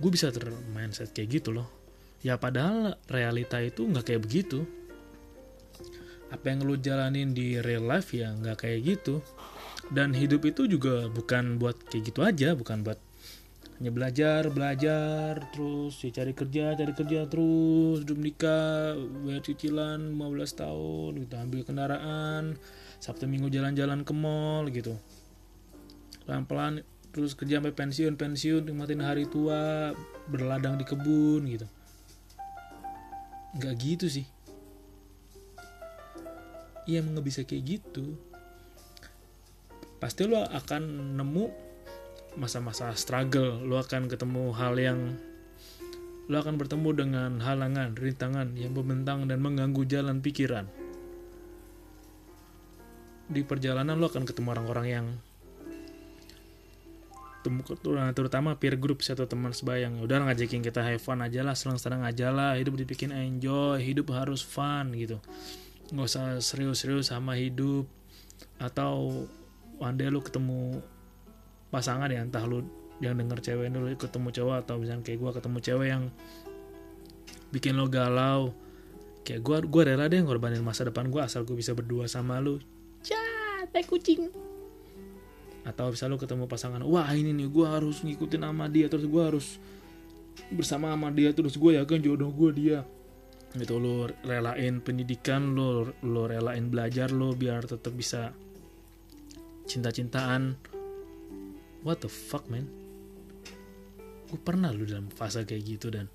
Gue 0.00 0.10
bisa 0.10 0.32
ter 0.32 0.48
mindset 0.72 1.12
kayak 1.12 1.28
gitu 1.42 1.52
loh. 1.52 1.68
Ya 2.24 2.40
padahal 2.40 2.96
realita 3.12 3.60
itu 3.60 3.84
nggak 3.84 4.08
kayak 4.08 4.22
begitu. 4.24 4.64
Apa 6.32 6.48
yang 6.48 6.64
lo 6.64 6.80
jalanin 6.80 7.36
di 7.36 7.60
real 7.60 7.84
life 7.84 8.16
ya 8.16 8.32
nggak 8.32 8.64
kayak 8.64 8.80
gitu. 8.88 9.20
Dan 9.92 10.16
hidup 10.16 10.48
itu 10.48 10.64
juga 10.64 11.12
bukan 11.12 11.60
buat 11.60 11.76
kayak 11.92 12.02
gitu 12.08 12.20
aja 12.24 12.56
bukan 12.56 12.80
buat 12.80 12.96
hanya 13.82 13.90
belajar 13.90 14.46
belajar 14.46 15.42
terus 15.50 15.98
ya 16.06 16.14
cari 16.14 16.30
kerja 16.38 16.78
cari 16.78 16.94
kerja 16.94 17.26
terus 17.26 18.06
hidup 18.06 18.14
nikah 18.14 18.94
bayar 19.26 19.42
cicilan 19.42 20.14
15 20.14 20.62
tahun 20.62 21.10
gitu. 21.26 21.34
Ambil 21.34 21.66
kendaraan 21.66 22.62
sabtu 23.02 23.26
minggu 23.26 23.50
jalan-jalan 23.50 24.06
ke 24.06 24.14
mall 24.14 24.70
gitu. 24.70 24.94
Pelan-pelan 26.22 26.86
terus 27.10 27.34
kerja 27.34 27.58
sampai 27.58 27.74
pensiun 27.74 28.14
pensiun 28.14 28.70
nikmatin 28.70 29.02
hari 29.02 29.26
tua 29.26 29.90
berladang 30.30 30.78
di 30.78 30.86
kebun 30.86 31.42
gitu. 31.50 31.66
Nggak 33.58 33.74
gitu 33.82 34.06
sih. 34.06 34.30
Iya 36.86 37.02
nggak 37.02 37.26
bisa 37.26 37.42
kayak 37.42 37.66
gitu. 37.66 38.14
Pasti 39.98 40.22
lo 40.30 40.46
akan 40.46 41.18
nemu 41.18 41.71
masa-masa 42.36 42.92
struggle 42.96 43.60
lo 43.64 43.76
akan 43.80 44.08
ketemu 44.08 44.52
hal 44.56 44.74
yang 44.80 44.98
lo 46.30 46.36
akan 46.38 46.54
bertemu 46.56 46.88
dengan 46.96 47.30
halangan, 47.42 47.98
rintangan 47.98 48.54
yang 48.54 48.72
membentang 48.72 49.26
dan 49.26 49.42
mengganggu 49.42 49.82
jalan 49.84 50.22
pikiran. 50.22 50.70
Di 53.28 53.42
perjalanan 53.44 53.98
lo 53.98 54.08
akan 54.08 54.24
ketemu 54.24 54.48
orang-orang 54.54 54.86
yang 54.88 55.06
terutama 58.14 58.54
peer 58.54 58.78
group 58.78 59.02
atau 59.02 59.26
teman 59.26 59.50
sebayang 59.50 59.98
udah 59.98 60.30
ngajakin 60.30 60.62
kita 60.62 60.78
have 60.78 61.02
fun 61.02 61.18
aja 61.26 61.42
lah 61.42 61.58
senang-senang 61.58 62.06
aja 62.06 62.30
lah 62.30 62.54
hidup 62.54 62.78
dibikin 62.78 63.10
enjoy 63.10 63.82
hidup 63.82 64.14
harus 64.14 64.46
fun 64.46 64.94
gitu 64.94 65.18
nggak 65.90 66.06
usah 66.06 66.38
serius-serius 66.38 67.10
sama 67.10 67.34
hidup 67.34 67.90
atau 68.62 69.26
one 69.82 69.96
day 69.98 70.06
lu 70.06 70.22
ketemu 70.22 70.78
pasangan 71.72 72.12
ya 72.12 72.20
entah 72.20 72.44
lu 72.44 72.60
yang 73.00 73.16
denger 73.16 73.40
cewek 73.40 73.72
dulu 73.72 73.96
ketemu 73.96 74.28
cowok 74.30 74.56
atau 74.62 74.74
misalnya 74.78 75.02
kayak 75.02 75.18
gue 75.18 75.30
ketemu 75.40 75.58
cewek 75.58 75.88
yang 75.88 76.04
bikin 77.50 77.74
lo 77.74 77.88
galau 77.88 78.52
kayak 79.24 79.40
gue 79.42 79.56
gue 79.66 79.82
rela 79.82 80.06
deh 80.06 80.20
ngorbanin 80.22 80.62
masa 80.62 80.86
depan 80.86 81.08
gue 81.08 81.18
asal 81.18 81.42
gue 81.42 81.56
bisa 81.56 81.72
berdua 81.72 82.06
sama 82.06 82.38
lu. 82.38 82.58
Cate 83.02 83.82
kucing. 83.86 84.30
Atau 85.62 85.94
bisa 85.94 86.10
lu 86.10 86.18
ketemu 86.18 86.50
pasangan 86.50 86.82
wah 86.84 87.06
ini 87.14 87.30
nih 87.32 87.48
gue 87.48 87.66
harus 87.66 88.02
ngikutin 88.02 88.42
sama 88.44 88.66
dia 88.68 88.86
terus 88.90 89.06
gue 89.06 89.22
harus 89.22 89.46
bersama 90.52 90.92
sama 90.92 91.08
dia 91.10 91.30
terus 91.32 91.56
gue 91.56 91.78
yakin 91.78 92.02
jodoh 92.02 92.30
gue 92.34 92.50
dia. 92.54 92.78
Gitu 93.52 93.76
lo 93.78 94.10
relain 94.26 94.78
pendidikan 94.78 95.54
lo 95.54 95.90
lo 96.02 96.22
relain 96.26 96.68
belajar 96.68 97.14
lo 97.14 97.32
biar 97.32 97.64
tetap 97.64 97.94
bisa 97.94 98.34
cinta-cintaan 99.66 100.58
what 101.82 102.02
the 102.02 102.10
fuck 102.10 102.46
man? 102.48 102.66
Gue 104.30 104.40
pernah 104.40 104.72
lu 104.72 104.88
dalam 104.88 105.12
fase 105.12 105.44
kayak 105.44 105.62
gitu 105.66 105.92
dan 105.92 106.08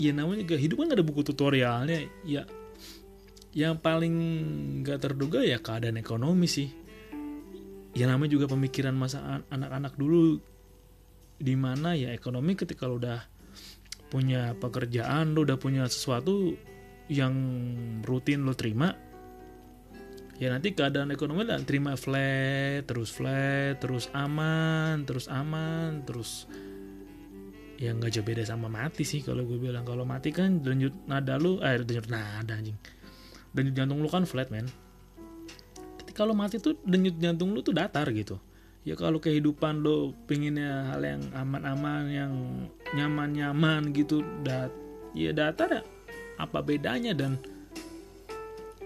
ya 0.00 0.10
namanya 0.10 0.42
juga 0.42 0.56
hidup 0.56 0.76
kan 0.82 0.86
gak 0.90 0.98
ada 0.98 1.06
buku 1.06 1.20
tutorialnya. 1.22 2.08
Ya 2.26 2.42
yang 3.56 3.80
paling 3.80 4.16
gak 4.84 5.00
terduga 5.00 5.40
ya 5.40 5.62
keadaan 5.62 6.00
ekonomi 6.00 6.48
sih. 6.50 6.68
Ya 7.96 8.04
namanya 8.04 8.36
juga 8.36 8.52
pemikiran 8.52 8.92
masa 8.92 9.40
anak-anak 9.48 9.96
dulu 9.96 10.36
di 11.36 11.54
mana 11.56 11.96
ya 11.96 12.12
ekonomi 12.12 12.56
ketika 12.56 12.88
lo 12.88 12.96
udah 13.00 13.20
punya 14.08 14.56
pekerjaan 14.56 15.36
lo 15.36 15.44
udah 15.44 15.56
punya 15.60 15.84
sesuatu 15.88 16.56
yang 17.12 17.34
rutin 18.02 18.44
lo 18.44 18.56
terima 18.56 18.92
ya 20.36 20.52
nanti 20.52 20.72
keadaan 20.76 21.12
ekonomi 21.12 21.44
lah. 21.44 21.60
Terima 21.64 21.96
flat 21.96 22.84
terus 22.88 23.12
flat 23.12 23.80
terus 23.80 24.12
aman 24.12 25.04
terus 25.08 25.26
aman 25.32 26.04
terus 26.04 26.44
ya 27.76 27.92
nggak 27.92 28.08
jauh 28.08 28.24
beda 28.24 28.42
sama 28.44 28.72
mati 28.72 29.04
sih 29.04 29.20
kalau 29.20 29.44
gue 29.44 29.60
bilang. 29.60 29.84
Kalau 29.84 30.04
mati 30.08 30.32
kan 30.32 30.60
denyut 30.64 30.94
nada 31.08 31.36
lu 31.36 31.60
eh 31.60 31.80
denyut 31.82 32.08
nada 32.08 32.52
anjing. 32.56 32.76
Denyut 33.52 33.74
jantung 33.76 34.00
lu 34.00 34.08
kan 34.08 34.24
flat 34.28 34.52
man 34.52 34.68
ketika 36.16 36.32
lo 36.32 36.32
mati 36.32 36.56
tuh 36.56 36.80
denyut 36.80 37.20
jantung 37.20 37.52
lu 37.52 37.60
tuh 37.60 37.76
datar 37.76 38.08
gitu. 38.08 38.40
Ya 38.88 38.96
kalau 38.96 39.20
kehidupan 39.20 39.84
lo 39.84 40.16
pengennya 40.24 40.94
hal 40.94 41.04
yang 41.04 41.22
aman-aman 41.36 42.02
yang 42.08 42.32
nyaman-nyaman 42.96 43.92
gitu 43.92 44.24
dat 44.40 44.72
ya 45.12 45.36
datar 45.36 45.68
ya 45.68 45.82
apa 46.40 46.64
bedanya? 46.64 47.12
Dan 47.12 47.36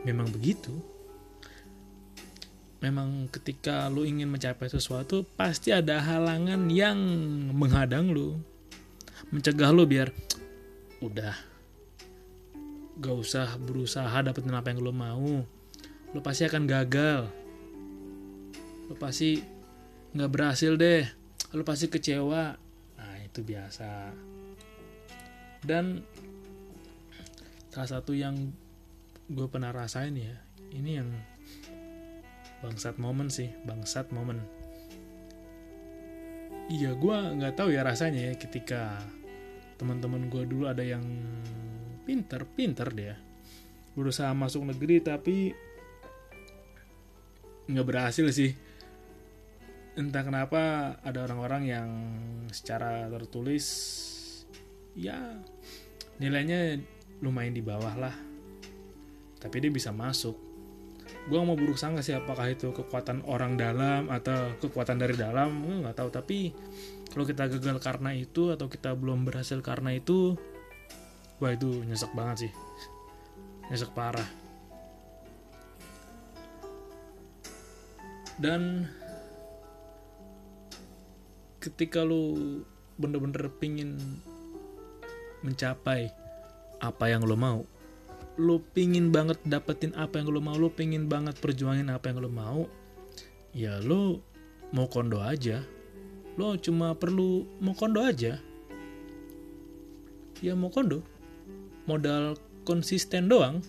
memang 0.02 0.26
begitu 0.35 0.75
memang 2.80 3.28
ketika 3.28 3.87
lu 3.92 4.08
ingin 4.08 4.28
mencapai 4.32 4.72
sesuatu 4.72 5.28
pasti 5.37 5.70
ada 5.70 6.00
halangan 6.00 6.68
yang 6.72 6.99
menghadang 7.52 8.08
lu. 8.08 8.40
Mencegah 9.30 9.70
lu 9.70 9.84
biar 9.84 10.10
udah 11.04 11.37
gak 13.00 13.16
usah 13.16 13.56
berusaha 13.60 14.16
dapetin 14.25 14.56
apa 14.56 14.72
yang 14.72 14.80
lu 14.80 14.92
mau. 14.92 15.44
Lu 16.10 16.20
pasti 16.25 16.49
akan 16.49 16.64
gagal. 16.66 17.28
Lu 18.90 18.99
pasti 18.99 19.38
nggak 20.16 20.30
berhasil 20.32 20.75
deh. 20.75 21.06
Lu 21.54 21.62
pasti 21.62 21.87
kecewa. 21.87 22.58
Nah 22.99 23.14
itu 23.22 23.44
biasa. 23.44 24.10
Dan 25.62 26.02
salah 27.70 28.00
satu 28.00 28.16
yang 28.16 28.50
gue 29.30 29.46
pernah 29.46 29.70
rasain 29.70 30.18
ya 30.18 30.34
ini 30.75 30.99
yang 30.99 31.06
bangsat 32.61 33.00
momen 33.00 33.33
sih 33.33 33.49
bangsat 33.64 34.12
momen. 34.12 34.40
Iya 36.71 36.95
gue 36.95 37.17
nggak 37.40 37.59
tahu 37.59 37.75
ya 37.75 37.83
rasanya 37.83 38.31
ya 38.31 38.35
ketika 38.38 39.00
teman-teman 39.81 40.29
gue 40.29 40.45
dulu 40.45 40.69
ada 40.69 40.85
yang 40.85 41.02
pinter 42.05 42.45
pinter 42.45 42.88
dia 42.93 43.17
berusaha 43.97 44.31
masuk 44.37 44.69
negeri 44.71 45.02
tapi 45.02 45.37
nggak 47.67 47.87
berhasil 47.87 48.26
sih. 48.31 48.52
Entah 49.99 50.23
kenapa 50.23 50.95
ada 51.02 51.26
orang-orang 51.26 51.62
yang 51.67 51.88
secara 52.55 53.11
tertulis 53.11 53.67
ya 54.95 55.19
nilainya 56.23 56.79
lumayan 57.25 57.57
di 57.57 57.62
bawah 57.64 57.95
lah. 57.99 58.17
Tapi 59.40 59.57
dia 59.59 59.73
bisa 59.73 59.90
masuk 59.90 60.50
gue 61.30 61.38
mau 61.38 61.54
buruk 61.54 61.78
sangka 61.78 62.02
sih 62.02 62.18
apakah 62.18 62.50
itu 62.50 62.75
kekuatan 62.75 63.22
orang 63.30 63.54
dalam 63.54 64.10
atau 64.10 64.58
kekuatan 64.58 64.99
dari 64.99 65.14
dalam 65.14 65.62
gue 65.62 65.87
nggak 65.87 65.94
tahu. 65.94 66.10
Tapi 66.10 66.38
kalau 67.14 67.22
kita 67.22 67.46
gagal 67.46 67.78
karena 67.78 68.10
itu 68.18 68.50
atau 68.50 68.66
kita 68.66 68.99
belum 68.99 69.22
berhasil 69.22 69.62
karena 69.62 69.94
itu 69.94 70.34
wah 71.38 71.54
itu 71.54 71.87
nyesek 71.87 72.10
banget 72.18 72.50
sih. 72.50 72.52
Nyesek 73.70 73.94
parah. 73.94 74.26
Dan 78.42 78.90
ketika 81.62 82.02
lu 82.02 82.64
bener-bener 82.99 83.52
pingin 83.62 83.94
mencapai 85.46 86.10
apa 86.80 87.04
yang 87.06 87.22
lo 87.22 87.37
mau 87.37 87.62
lo 88.40 88.64
pingin 88.73 89.12
banget 89.12 89.37
dapetin 89.44 89.92
apa 89.92 90.16
yang 90.16 90.32
lo 90.32 90.40
mau 90.40 90.56
lo 90.56 90.73
pingin 90.73 91.12
banget 91.12 91.37
perjuangin 91.37 91.92
apa 91.92 92.09
yang 92.09 92.25
lo 92.25 92.32
mau 92.32 92.64
ya 93.52 93.76
lo 93.85 94.25
mau 94.70 94.87
kondo 94.87 95.18
aja. 95.23 95.62
Lo 96.38 96.54
cuma 96.56 96.94
perlu 96.94 97.47
mau 97.59 97.75
kondo 97.75 98.02
aja. 98.02 98.38
Ya 100.40 100.52
mau 100.54 100.70
kondo. 100.70 101.02
Modal 101.85 102.38
konsisten 102.62 103.26
doang. 103.26 103.61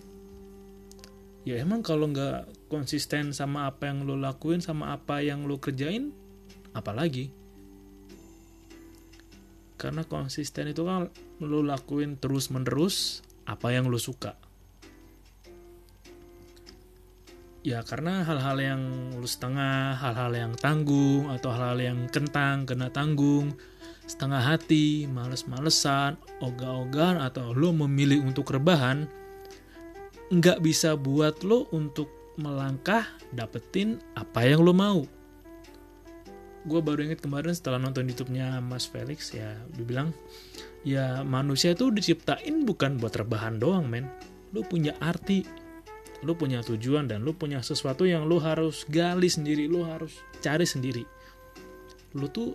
Ya 1.42 1.58
emang 1.58 1.82
kalau 1.82 2.06
nggak 2.06 2.70
konsisten 2.70 3.34
sama 3.34 3.66
apa 3.66 3.90
yang 3.90 4.06
lo 4.06 4.14
lakuin 4.14 4.62
sama 4.62 4.94
apa 4.94 5.26
yang 5.26 5.44
lo 5.50 5.58
kerjain 5.58 6.14
apalagi? 6.70 7.34
Karena 9.74 10.06
konsisten 10.06 10.70
itu 10.70 10.86
kan 10.86 11.10
lu 11.42 11.66
lakuin 11.66 12.14
terus 12.14 12.54
menerus 12.54 13.26
apa 13.42 13.74
yang 13.74 13.90
lu 13.90 13.98
suka 13.98 14.38
ya 17.62 17.86
karena 17.86 18.26
hal-hal 18.26 18.58
yang 18.58 18.82
lu 19.14 19.26
setengah 19.26 19.94
hal-hal 19.94 20.34
yang 20.34 20.52
tanggung 20.58 21.30
atau 21.30 21.54
hal-hal 21.54 21.78
yang 21.78 21.98
kentang 22.10 22.66
kena 22.66 22.90
tanggung 22.90 23.54
setengah 24.02 24.42
hati 24.42 25.06
males-malesan 25.06 26.18
ogah-ogahan 26.42 27.22
atau 27.22 27.54
lo 27.54 27.70
memilih 27.70 28.26
untuk 28.26 28.50
rebahan 28.50 29.06
nggak 30.34 30.58
bisa 30.58 30.98
buat 30.98 31.46
lo 31.46 31.70
untuk 31.70 32.10
melangkah 32.40 33.04
dapetin 33.30 34.00
apa 34.16 34.48
yang 34.48 34.64
lo 34.64 34.72
mau. 34.72 35.00
Gue 36.62 36.80
baru 36.80 37.04
inget 37.04 37.20
kemarin 37.20 37.52
setelah 37.52 37.76
nonton 37.76 38.08
YouTube-nya 38.08 38.62
Mas 38.64 38.88
Felix 38.88 39.34
ya 39.34 39.58
dia 39.74 39.84
bilang 39.84 40.14
ya 40.86 41.20
manusia 41.26 41.74
itu 41.76 41.92
diciptain 41.92 42.64
bukan 42.64 42.96
buat 42.96 43.12
rebahan 43.12 43.60
doang 43.60 43.86
men. 43.86 44.08
Lo 44.56 44.64
punya 44.64 44.96
arti 45.04 45.44
lo 46.22 46.38
punya 46.38 46.62
tujuan 46.62 47.10
dan 47.10 47.26
lo 47.26 47.34
punya 47.34 47.58
sesuatu 47.58 48.06
yang 48.06 48.30
lo 48.30 48.38
harus 48.38 48.86
gali 48.86 49.26
sendiri 49.26 49.66
lo 49.66 49.82
harus 49.82 50.22
cari 50.38 50.62
sendiri. 50.62 51.02
Lo 52.14 52.30
tuh 52.30 52.54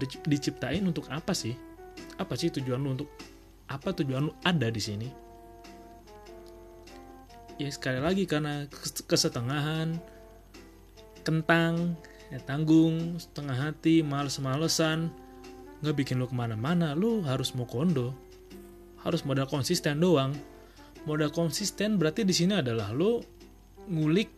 di- 0.00 0.22
diciptain 0.24 0.80
untuk 0.80 1.06
apa 1.12 1.36
sih? 1.36 1.52
Apa 2.16 2.34
sih 2.34 2.48
tujuan 2.48 2.80
lo 2.80 2.96
untuk 2.96 3.08
apa 3.68 3.92
tujuan 3.92 4.32
lo 4.32 4.32
ada 4.40 4.72
di 4.72 4.80
sini? 4.80 5.08
Ya 7.60 7.68
sekali 7.68 8.00
lagi 8.00 8.24
karena 8.24 8.64
kes- 8.68 9.04
kesetengahan 9.04 10.00
kentang 11.20 11.96
ya 12.32 12.40
tanggung 12.40 13.20
setengah 13.20 13.56
hati 13.70 14.00
males-malesan 14.00 15.12
nggak 15.84 15.96
bikin 16.00 16.16
lo 16.16 16.26
ke 16.28 16.36
mana-mana 16.36 16.96
lo 16.96 17.20
harus 17.28 17.52
mau 17.52 17.68
kondo. 17.68 18.16
Harus 19.04 19.20
modal 19.22 19.46
konsisten 19.46 20.00
doang 20.00 20.32
modal 21.06 21.30
konsisten 21.30 21.96
berarti 21.96 22.26
di 22.26 22.34
sini 22.34 22.58
adalah 22.58 22.90
lo 22.90 23.22
ngulik 23.86 24.28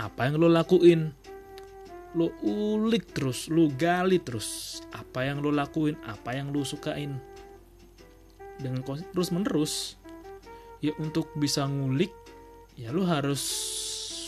apa 0.00 0.26
yang 0.26 0.40
lo 0.40 0.48
lakuin. 0.48 1.12
Lo 2.14 2.30
ulik 2.46 3.10
terus 3.12 3.52
lo 3.52 3.68
gali 3.74 4.22
terus 4.22 4.80
apa 4.94 5.28
yang 5.28 5.44
lo 5.44 5.52
lakuin 5.52 5.94
apa 6.08 6.34
yang 6.34 6.50
lo 6.50 6.64
sukain. 6.64 7.20
Dengan 8.58 8.80
terus 9.12 9.28
menerus 9.30 10.00
ya 10.80 10.96
untuk 10.96 11.28
bisa 11.36 11.68
ngulik 11.68 12.10
ya 12.78 12.90
lo 12.90 13.04
harus 13.04 13.42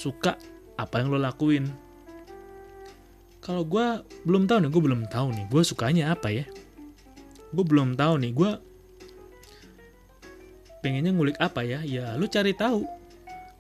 suka 0.03 0.37
apa 0.77 1.01
yang 1.01 1.09
lo 1.09 1.19
lakuin. 1.19 1.73
Kalau 3.41 3.63
gue 3.63 4.03
belum 4.27 4.51
tahu 4.51 4.67
nih 4.67 4.71
gue 4.75 4.83
belum 4.83 5.03
tahu 5.07 5.27
nih 5.33 5.45
gue 5.47 5.63
sukanya 5.63 6.13
apa 6.13 6.35
ya? 6.35 6.45
Gue 7.55 7.65
belum 7.65 7.95
tahu 7.95 8.19
nih 8.19 8.35
gue 8.35 8.51
pengennya 10.87 11.11
ngulik 11.11 11.35
apa 11.43 11.67
ya? 11.67 11.83
Ya 11.83 12.15
lu 12.15 12.31
cari 12.31 12.55
tahu. 12.55 12.87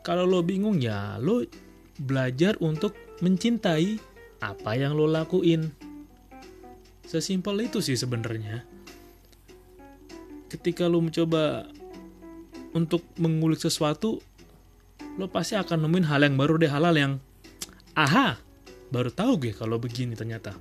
Kalau 0.06 0.22
lo 0.22 0.46
bingung 0.46 0.78
ya 0.78 1.18
lo 1.18 1.42
belajar 1.98 2.54
untuk 2.62 2.94
mencintai 3.18 3.98
apa 4.38 4.70
yang 4.78 4.94
lo 4.94 5.10
lakuin. 5.10 5.74
Sesimpel 7.02 7.66
itu 7.66 7.82
sih 7.82 7.98
sebenarnya. 7.98 8.62
Ketika 10.46 10.86
lo 10.86 11.02
mencoba 11.02 11.66
untuk 12.70 13.02
mengulik 13.18 13.58
sesuatu 13.58 14.22
lo 15.18 15.26
pasti 15.26 15.58
akan 15.58 15.82
nemuin 15.82 16.06
hal 16.06 16.22
yang 16.22 16.38
baru 16.38 16.60
deh 16.62 16.70
hal-hal 16.70 16.94
yang 16.94 17.12
aha 17.96 18.36
baru 18.92 19.10
tahu 19.10 19.42
gue 19.42 19.50
kalau 19.50 19.82
begini 19.82 20.14
ternyata. 20.14 20.54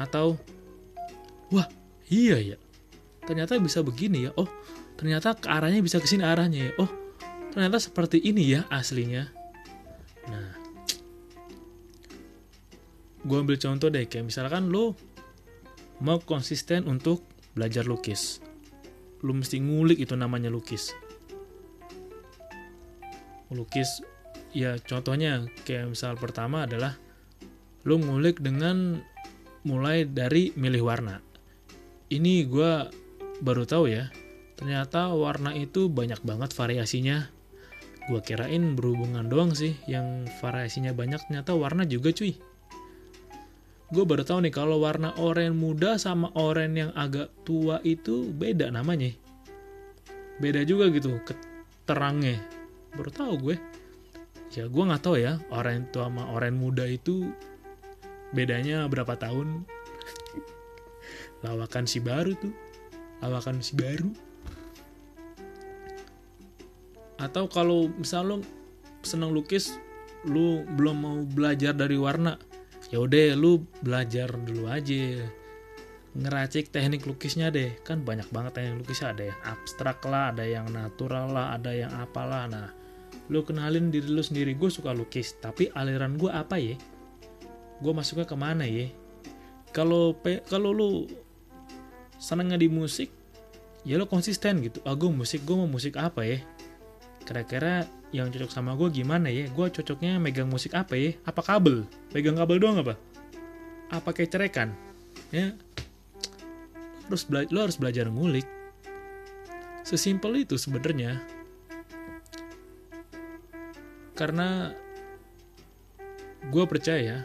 Atau 0.00 0.40
wah 1.52 1.68
iya 2.08 2.40
ya 2.40 2.56
ternyata 3.28 3.60
bisa 3.60 3.84
begini 3.84 4.24
ya. 4.24 4.32
Oh 4.40 4.48
ternyata 5.00 5.32
ke 5.32 5.48
arahnya 5.48 5.80
bisa 5.80 5.96
ke 5.96 6.04
sini 6.04 6.28
arahnya 6.28 6.68
ya. 6.68 6.72
Oh 6.76 6.90
ternyata 7.56 7.80
seperti 7.80 8.20
ini 8.20 8.52
ya 8.52 8.68
aslinya. 8.68 9.24
Nah 10.28 10.52
gue 13.24 13.36
ambil 13.36 13.56
contoh 13.56 13.88
deh 13.88 14.04
kayak 14.04 14.28
misalkan 14.28 14.68
lo 14.68 14.92
mau 16.04 16.20
konsisten 16.20 16.84
untuk 16.84 17.24
belajar 17.56 17.88
lukis. 17.88 18.44
Lo 19.24 19.32
mesti 19.32 19.56
ngulik 19.56 20.04
itu 20.04 20.12
namanya 20.20 20.52
lukis. 20.52 20.92
Lukis 23.48 24.04
ya 24.52 24.76
contohnya 24.84 25.48
kayak 25.64 25.96
misal 25.96 26.20
pertama 26.20 26.68
adalah 26.68 26.92
lo 27.88 27.96
ngulik 27.96 28.44
dengan 28.44 29.00
mulai 29.64 30.04
dari 30.04 30.52
milih 30.52 30.84
warna. 30.84 31.24
Ini 32.12 32.44
gue 32.44 32.72
baru 33.40 33.64
tahu 33.64 33.88
ya 33.88 34.12
ternyata 34.60 35.08
warna 35.16 35.56
itu 35.56 35.88
banyak 35.88 36.20
banget 36.20 36.52
variasinya. 36.52 37.32
Gue 38.12 38.20
kirain 38.20 38.76
berhubungan 38.76 39.24
doang 39.24 39.56
sih 39.56 39.72
yang 39.88 40.28
variasinya 40.44 40.92
banyak. 40.92 41.16
Ternyata 41.26 41.56
warna 41.56 41.88
juga 41.88 42.12
cuy. 42.12 42.36
Gue 43.90 44.04
baru 44.06 44.22
tahu 44.22 44.46
nih 44.46 44.54
kalau 44.54 44.84
warna 44.84 45.16
oranye 45.16 45.50
muda 45.50 45.96
sama 45.96 46.30
oranye 46.36 46.86
yang 46.86 46.92
agak 46.92 47.32
tua 47.42 47.80
itu 47.88 48.28
beda 48.30 48.68
namanya. 48.68 49.10
Beda 50.38 50.62
juga 50.62 50.92
gitu 50.92 51.18
terangnya 51.88 52.38
baru 52.94 53.10
tahu 53.10 53.32
gue. 53.50 53.56
Ya 54.54 54.68
gue 54.68 54.84
nggak 54.84 55.02
tahu 55.02 55.16
ya 55.18 55.40
oranye 55.50 55.88
tua 55.88 56.06
sama 56.12 56.28
oranye 56.30 56.54
muda 56.54 56.84
itu 56.84 57.32
bedanya 58.36 58.84
berapa 58.86 59.16
tahun. 59.16 59.64
Lawakan 61.48 61.88
si 61.88 61.98
baru 61.98 62.36
tuh. 62.36 62.54
Lawakan 63.24 63.58
si 63.58 63.74
baru 63.74 64.29
atau 67.20 67.44
kalau 67.46 67.92
misal 68.00 68.24
lo 68.24 68.36
senang 69.04 69.36
lukis 69.36 69.76
lu 70.28 70.64
belum 70.76 70.96
mau 71.00 71.18
belajar 71.24 71.72
dari 71.72 71.96
warna 71.96 72.36
ya 72.88 73.00
udah 73.00 73.36
lu 73.36 73.60
belajar 73.84 74.32
dulu 74.32 74.66
aja. 74.72 75.28
Ngeracik 76.10 76.74
teknik 76.74 77.06
lukisnya 77.06 77.54
deh. 77.54 77.78
Kan 77.86 78.02
banyak 78.02 78.32
banget 78.34 78.58
teknik 78.58 78.82
lukisnya. 78.82 79.14
Ada 79.14 79.22
yang 79.30 79.40
abstrak 79.46 79.98
lah 80.08 80.34
ada 80.34 80.44
yang 80.48 80.66
natural 80.72 81.30
lah 81.30 81.54
ada 81.54 81.70
yang 81.70 81.92
apalah. 82.00 82.50
Nah 82.50 82.72
lu 83.30 83.46
kenalin 83.46 83.92
diri 83.92 84.10
lu 84.10 84.24
sendiri. 84.24 84.56
Gue 84.58 84.72
suka 84.72 84.90
lukis 84.90 85.38
tapi 85.38 85.70
aliran 85.70 86.18
gue 86.18 86.32
apa 86.32 86.58
ya? 86.58 86.74
Gue 87.78 87.92
masuknya 87.94 88.26
ke 88.26 88.34
mana 88.34 88.66
ya? 88.66 88.90
Kalau 89.70 90.18
kalau 90.50 90.74
lu 90.74 90.90
senengnya 92.18 92.58
di 92.58 92.66
musik 92.66 93.08
ya 93.86 93.96
lo 93.96 94.10
konsisten 94.10 94.58
gitu. 94.66 94.82
Ah 94.82 94.98
gue 94.98 95.08
musik 95.08 95.46
gue 95.46 95.54
mau 95.54 95.70
musik 95.70 95.94
apa 95.94 96.26
ya 96.26 96.42
kira-kira 97.24 97.86
yang 98.10 98.30
cocok 98.30 98.50
sama 98.50 98.74
gue 98.74 98.90
gimana 98.90 99.30
ya? 99.30 99.46
Gue 99.50 99.70
cocoknya 99.70 100.18
megang 100.18 100.50
musik 100.50 100.74
apa 100.74 100.98
ya? 100.98 101.14
Apa 101.22 101.42
kabel? 101.42 101.86
Megang 102.10 102.34
kabel 102.34 102.58
doang 102.58 102.82
apa? 102.82 102.98
Apa 103.90 104.10
kayak 104.10 104.30
cerekan? 104.34 104.74
Ya. 105.30 105.54
Lo 107.10 107.14
harus 107.14 107.24
lo 107.30 107.58
harus 107.62 107.76
belajar 107.78 108.10
ngulik. 108.10 108.46
Sesimpel 109.86 110.46
itu 110.46 110.58
sebenarnya. 110.58 111.22
Karena 114.14 114.74
gue 116.50 116.64
percaya 116.66 117.24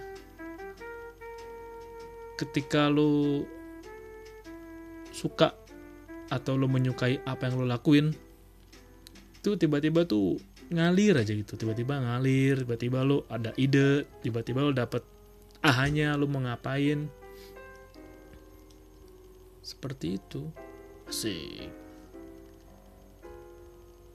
ketika 2.36 2.92
lo 2.92 3.44
suka 5.16 5.56
atau 6.28 6.60
lo 6.60 6.68
menyukai 6.68 7.24
apa 7.24 7.48
yang 7.48 7.64
lo 7.64 7.66
lakuin 7.68 8.12
itu 9.46 9.62
tiba-tiba 9.62 10.10
tuh 10.10 10.42
ngalir 10.74 11.22
aja 11.22 11.30
gitu. 11.30 11.54
Tiba-tiba 11.54 12.02
ngalir 12.02 12.66
tiba-tiba 12.66 13.06
lo 13.06 13.30
ada 13.30 13.54
ide 13.62 14.10
tiba-tiba 14.26 14.66
lo 14.66 14.74
dapet 14.74 15.06
ahanya 15.62 16.18
lo 16.18 16.26
mau 16.26 16.42
ngapain. 16.42 17.06
Seperti 19.62 20.18
itu. 20.18 20.50
Asik. 21.06 21.70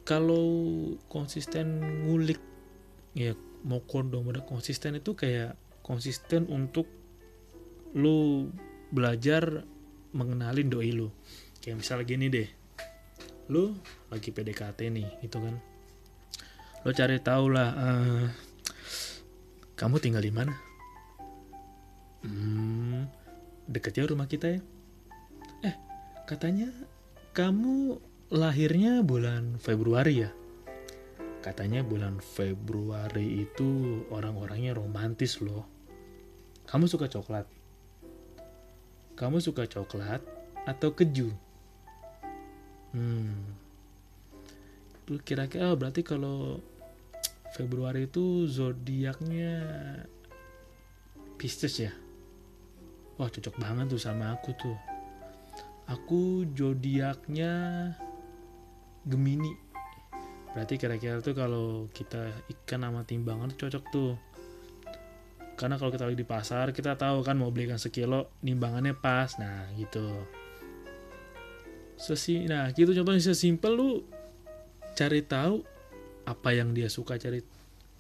Kalau 0.03 0.51
konsisten 1.07 1.79
ngulik 2.11 2.43
ya 3.15 3.39
mau 3.63 3.79
kondom 3.87 4.27
udah 4.27 4.43
konsisten 4.43 4.99
itu 4.99 5.15
kayak 5.15 5.55
konsisten 5.87 6.51
untuk 6.51 6.91
lo 7.95 8.51
belajar 8.91 9.63
mengenalin 10.11 10.67
doi 10.67 10.91
lo 10.91 11.15
kayak 11.63 11.79
misalnya 11.79 12.07
gini 12.07 12.27
deh 12.27 12.49
lo 13.51 13.75
lagi 14.15 14.31
PDKT 14.31 14.95
nih 14.95 15.09
gitu 15.27 15.43
kan. 15.43 15.59
Lo 16.87 16.95
cari 16.95 17.19
tahu 17.19 17.51
lah 17.51 17.69
uh, 17.75 18.25
kamu 19.75 19.99
tinggal 19.99 20.23
di 20.23 20.31
mana? 20.31 20.55
Hmm, 22.23 23.11
deket 23.67 23.99
ya 23.99 24.07
rumah 24.07 24.31
kita 24.31 24.55
ya? 24.55 24.61
Eh 25.67 25.75
katanya 26.31 26.71
kamu 27.35 27.99
lahirnya 28.31 29.03
bulan 29.03 29.59
Februari 29.59 30.23
ya? 30.23 30.31
Katanya 31.43 31.83
bulan 31.83 32.23
Februari 32.23 33.43
itu 33.49 34.05
orang-orangnya 34.15 34.79
romantis 34.79 35.43
loh. 35.43 35.67
Kamu 36.71 36.87
suka 36.87 37.11
coklat? 37.11 37.51
Kamu 39.19 39.43
suka 39.43 39.67
coklat 39.67 40.23
atau 40.71 40.95
keju? 40.95 41.50
Hmm. 42.91 43.35
Kira-kira 45.27 45.75
oh, 45.75 45.79
berarti 45.79 46.07
kalau 46.07 46.63
Februari 47.55 48.07
itu 48.07 48.47
zodiaknya 48.47 49.59
Pisces 51.35 51.75
ya? 51.83 51.93
Wah 53.19 53.27
cocok 53.27 53.59
banget 53.59 53.91
tuh 53.91 54.01
sama 54.01 54.33
aku 54.33 54.55
tuh. 54.55 54.79
Aku 55.91 56.47
zodiaknya 56.55 57.53
Gemini. 59.03 59.51
Berarti 60.55 60.79
kira-kira 60.79 61.19
tuh 61.19 61.35
kalau 61.35 61.91
kita 61.91 62.31
ikan 62.59 62.87
sama 62.87 63.03
timbangan 63.03 63.51
cocok 63.55 63.85
tuh. 63.91 64.15
Karena 65.59 65.77
kalau 65.77 65.93
kita 65.93 66.09
lagi 66.09 66.17
di 66.17 66.25
pasar, 66.25 66.73
kita 66.73 66.97
tahu 66.97 67.21
kan 67.21 67.37
mau 67.37 67.53
beli 67.53 67.69
ikan 67.69 67.77
sekilo, 67.77 68.33
nimbangannya 68.41 68.97
pas. 68.97 69.37
Nah, 69.37 69.69
gitu. 69.77 70.25
Sesi, 72.01 72.49
nah 72.49 72.73
gitu. 72.73 72.97
Contohnya 72.97 73.21
sesimpel 73.21 73.77
lu 73.77 73.91
cari 74.97 75.21
tahu 75.21 75.61
apa 76.25 76.49
yang 76.57 76.73
dia 76.73 76.89
suka 76.89 77.21
cari 77.21 77.45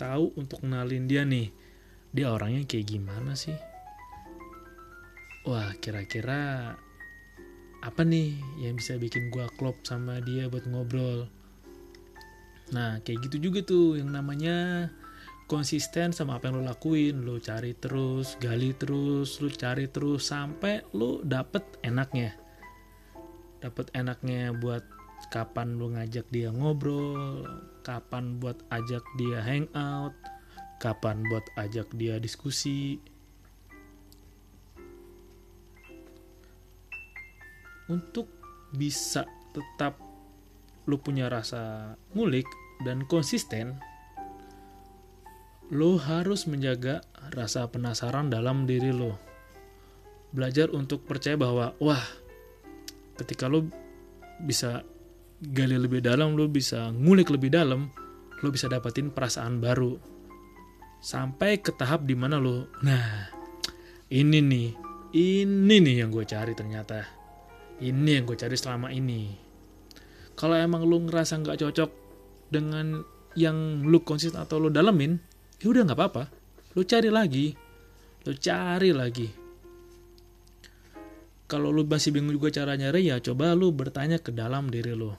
tahu 0.01 0.33
untuk 0.41 0.65
kenalin 0.65 1.05
dia 1.05 1.29
nih 1.29 1.53
dia 2.09 2.33
orangnya 2.33 2.65
kayak 2.65 2.97
gimana 2.97 3.37
sih? 3.37 3.55
Wah 5.45 5.77
kira-kira 5.85 6.73
apa 7.81 8.03
nih 8.05 8.37
yang 8.65 8.81
bisa 8.81 8.97
bikin 8.97 9.29
gua 9.29 9.53
klop 9.61 9.77
sama 9.85 10.17
dia 10.25 10.49
buat 10.49 10.65
ngobrol? 10.65 11.29
Nah 12.73 13.05
kayak 13.05 13.29
gitu 13.29 13.53
juga 13.53 13.61
tuh 13.61 14.01
yang 14.01 14.17
namanya 14.17 14.89
konsisten 15.45 16.17
sama 16.17 16.41
apa 16.41 16.49
yang 16.49 16.65
lo 16.65 16.73
lakuin. 16.73 17.21
Lo 17.21 17.37
cari 17.37 17.77
terus 17.77 18.41
gali 18.41 18.73
terus 18.73 19.45
lo 19.45 19.53
cari 19.53 19.93
terus 19.93 20.33
sampai 20.33 20.89
lo 20.97 21.21
dapet 21.21 21.63
enaknya 21.85 22.50
dapet 23.61 23.93
enaknya 23.93 24.57
buat 24.57 24.83
kapan 25.29 25.77
lu 25.77 25.93
ngajak 25.93 26.27
dia 26.33 26.49
ngobrol, 26.49 27.45
kapan 27.85 28.41
buat 28.41 28.57
ajak 28.73 29.05
dia 29.21 29.45
hangout, 29.45 30.17
kapan 30.81 31.21
buat 31.29 31.45
ajak 31.61 31.93
dia 31.93 32.17
diskusi. 32.17 32.97
Untuk 37.91 38.31
bisa 38.73 39.29
tetap 39.53 39.99
lu 40.89 40.97
punya 40.97 41.29
rasa 41.29 41.95
ngulik 42.17 42.47
dan 42.87 43.05
konsisten, 43.05 43.77
lo 45.71 46.01
harus 46.01 46.49
menjaga 46.49 47.05
rasa 47.37 47.69
penasaran 47.69 48.33
dalam 48.33 48.65
diri 48.65 48.91
lo. 48.91 49.21
Belajar 50.31 50.71
untuk 50.71 51.03
percaya 51.05 51.35
bahwa, 51.35 51.75
wah, 51.83 52.03
ketika 53.21 53.53
lo 53.53 53.69
bisa 54.41 54.81
gali 55.41 55.77
lebih 55.77 56.01
dalam, 56.01 56.33
lo 56.33 56.49
bisa 56.49 56.89
ngulik 56.89 57.29
lebih 57.29 57.53
dalam, 57.53 57.93
lo 58.41 58.49
bisa 58.49 58.73
dapetin 58.73 59.13
perasaan 59.13 59.61
baru. 59.61 60.01
Sampai 61.01 61.61
ke 61.61 61.73
tahap 61.77 62.09
di 62.09 62.17
mana 62.17 62.41
lo, 62.41 62.69
nah, 62.81 63.29
ini 64.09 64.41
nih, 64.41 64.69
ini 65.13 65.77
nih 65.81 66.05
yang 66.05 66.09
gue 66.09 66.25
cari 66.25 66.57
ternyata. 66.57 67.05
Ini 67.81 68.21
yang 68.21 68.25
gue 68.29 68.37
cari 68.37 68.57
selama 68.57 68.93
ini. 68.93 69.33
Kalau 70.37 70.57
emang 70.57 70.85
lo 70.85 71.01
ngerasa 71.01 71.41
nggak 71.41 71.61
cocok 71.61 71.91
dengan 72.53 73.01
yang 73.37 73.85
lo 73.89 74.05
konsisten 74.05 74.41
atau 74.41 74.61
lo 74.61 74.69
dalemin, 74.69 75.17
ya 75.61 75.73
udah 75.73 75.89
nggak 75.89 75.97
apa-apa. 75.97 76.25
Lo 76.77 76.85
cari 76.85 77.09
lagi, 77.09 77.57
lo 78.29 78.33
cari 78.37 78.93
lagi 78.93 79.40
kalau 81.51 81.75
lu 81.75 81.83
masih 81.83 82.15
bingung 82.15 82.31
juga 82.31 82.63
cara 82.63 82.79
nyari 82.79 83.11
ya 83.11 83.19
coba 83.19 83.59
lu 83.59 83.75
bertanya 83.75 84.23
ke 84.23 84.31
dalam 84.31 84.71
diri 84.71 84.95
lu. 84.95 85.11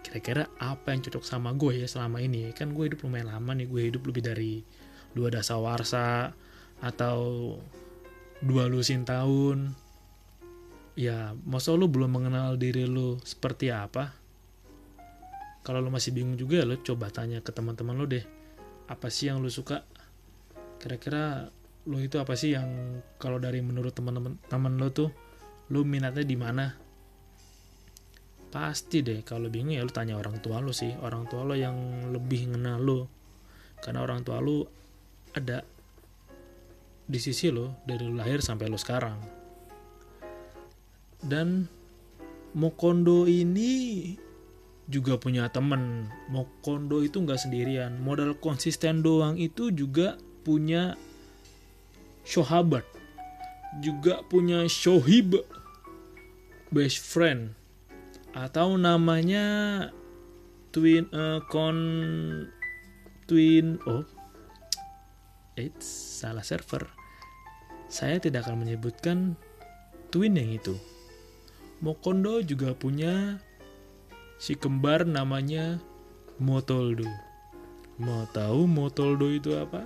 Kira-kira 0.00 0.48
apa 0.56 0.96
yang 0.96 1.04
cocok 1.04 1.20
sama 1.20 1.52
gue 1.52 1.84
ya 1.84 1.86
selama 1.86 2.24
ini? 2.24 2.56
Kan 2.56 2.72
gue 2.72 2.88
hidup 2.88 3.04
lumayan 3.04 3.28
lama 3.28 3.52
nih 3.52 3.68
gue 3.68 3.82
hidup 3.92 4.02
lebih 4.08 4.24
dari 4.24 4.64
dua 5.12 5.28
dasawarsa 5.28 6.32
atau 6.80 7.20
dua 8.40 8.64
lusin 8.64 9.04
tahun. 9.04 9.76
Ya 10.96 11.36
masa 11.44 11.76
lu 11.76 11.84
belum 11.84 12.16
mengenal 12.16 12.56
diri 12.56 12.88
lu 12.88 13.20
seperti 13.20 13.68
apa? 13.68 14.16
Kalau 15.60 15.84
lu 15.84 15.92
masih 15.92 16.16
bingung 16.16 16.40
juga 16.40 16.64
lu 16.64 16.80
coba 16.80 17.12
tanya 17.12 17.44
ke 17.44 17.52
teman-teman 17.52 17.92
lu 17.92 18.08
deh. 18.08 18.24
Apa 18.88 19.12
sih 19.12 19.28
yang 19.28 19.44
lu 19.44 19.52
suka? 19.52 19.84
Kira-kira 20.80 21.52
lu 21.84 22.00
itu 22.00 22.16
apa 22.16 22.32
sih 22.40 22.56
yang 22.56 23.04
kalau 23.20 23.36
dari 23.36 23.60
menurut 23.60 23.92
teman-teman 23.92 24.40
teman 24.48 24.80
lu 24.80 24.88
tuh 24.88 25.12
lu 25.72 25.88
minatnya 25.88 26.20
di 26.20 26.36
mana? 26.36 26.68
Pasti 28.52 29.00
deh 29.00 29.24
kalau 29.24 29.48
bingung 29.48 29.72
ya 29.72 29.80
lu 29.80 29.88
tanya 29.88 30.20
orang 30.20 30.36
tua 30.44 30.60
lu 30.60 30.76
sih. 30.76 30.92
Orang 31.00 31.24
tua 31.32 31.48
lu 31.48 31.56
yang 31.56 32.12
lebih 32.12 32.52
kenal 32.52 32.76
lu. 32.76 33.08
Karena 33.80 34.04
orang 34.04 34.20
tua 34.20 34.44
lu 34.44 34.60
ada 35.32 35.64
di 37.08 37.18
sisi 37.18 37.48
lo 37.48 37.80
dari 37.88 38.04
lu 38.04 38.12
lahir 38.12 38.44
sampai 38.44 38.68
lu 38.68 38.76
sekarang. 38.76 39.16
Dan 41.24 41.64
Mokondo 42.52 43.24
ini 43.24 44.12
juga 44.84 45.16
punya 45.16 45.48
temen. 45.48 46.12
Mokondo 46.28 47.00
itu 47.00 47.16
nggak 47.24 47.40
sendirian. 47.40 47.96
Modal 47.96 48.36
konsisten 48.36 49.00
doang 49.00 49.40
itu 49.40 49.72
juga 49.72 50.20
punya 50.44 51.00
Shohabat 52.28 52.84
juga 53.80 54.20
punya 54.28 54.68
Shohib 54.68 55.40
best 56.72 56.98
friend. 57.04 57.52
Atau 58.32 58.80
namanya 58.80 59.44
twin 60.72 61.04
uh, 61.12 61.44
con 61.52 61.76
twin 63.28 63.76
oh 63.84 64.08
it's 65.54 65.84
salah 65.84 66.42
server. 66.42 66.88
Saya 67.92 68.16
tidak 68.16 68.48
akan 68.48 68.64
menyebutkan 68.64 69.36
twin 70.08 70.32
yang 70.32 70.48
itu. 70.56 70.72
Mokondo 71.84 72.40
juga 72.40 72.72
punya 72.72 73.36
si 74.40 74.56
kembar 74.56 75.04
namanya 75.04 75.76
Motoldo. 76.40 77.04
Mau 78.00 78.24
tahu 78.32 78.64
Motoldo 78.64 79.28
itu 79.28 79.52
apa? 79.60 79.84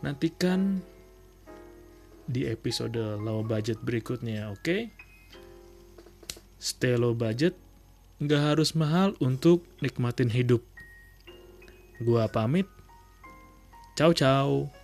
Nantikan 0.00 0.78
di 2.30 2.46
episode 2.46 2.96
low 3.18 3.42
budget 3.42 3.82
berikutnya, 3.82 4.54
oke? 4.54 4.62
Okay? 4.62 4.80
Stay 6.62 6.94
low 6.94 7.12
budget, 7.12 7.58
nggak 8.22 8.54
harus 8.54 8.78
mahal 8.78 9.18
untuk 9.18 9.66
nikmatin 9.82 10.30
hidup. 10.30 10.62
Gua 12.00 12.30
pamit. 12.30 12.70
Ciao 13.98 14.14
ciao. 14.14 14.79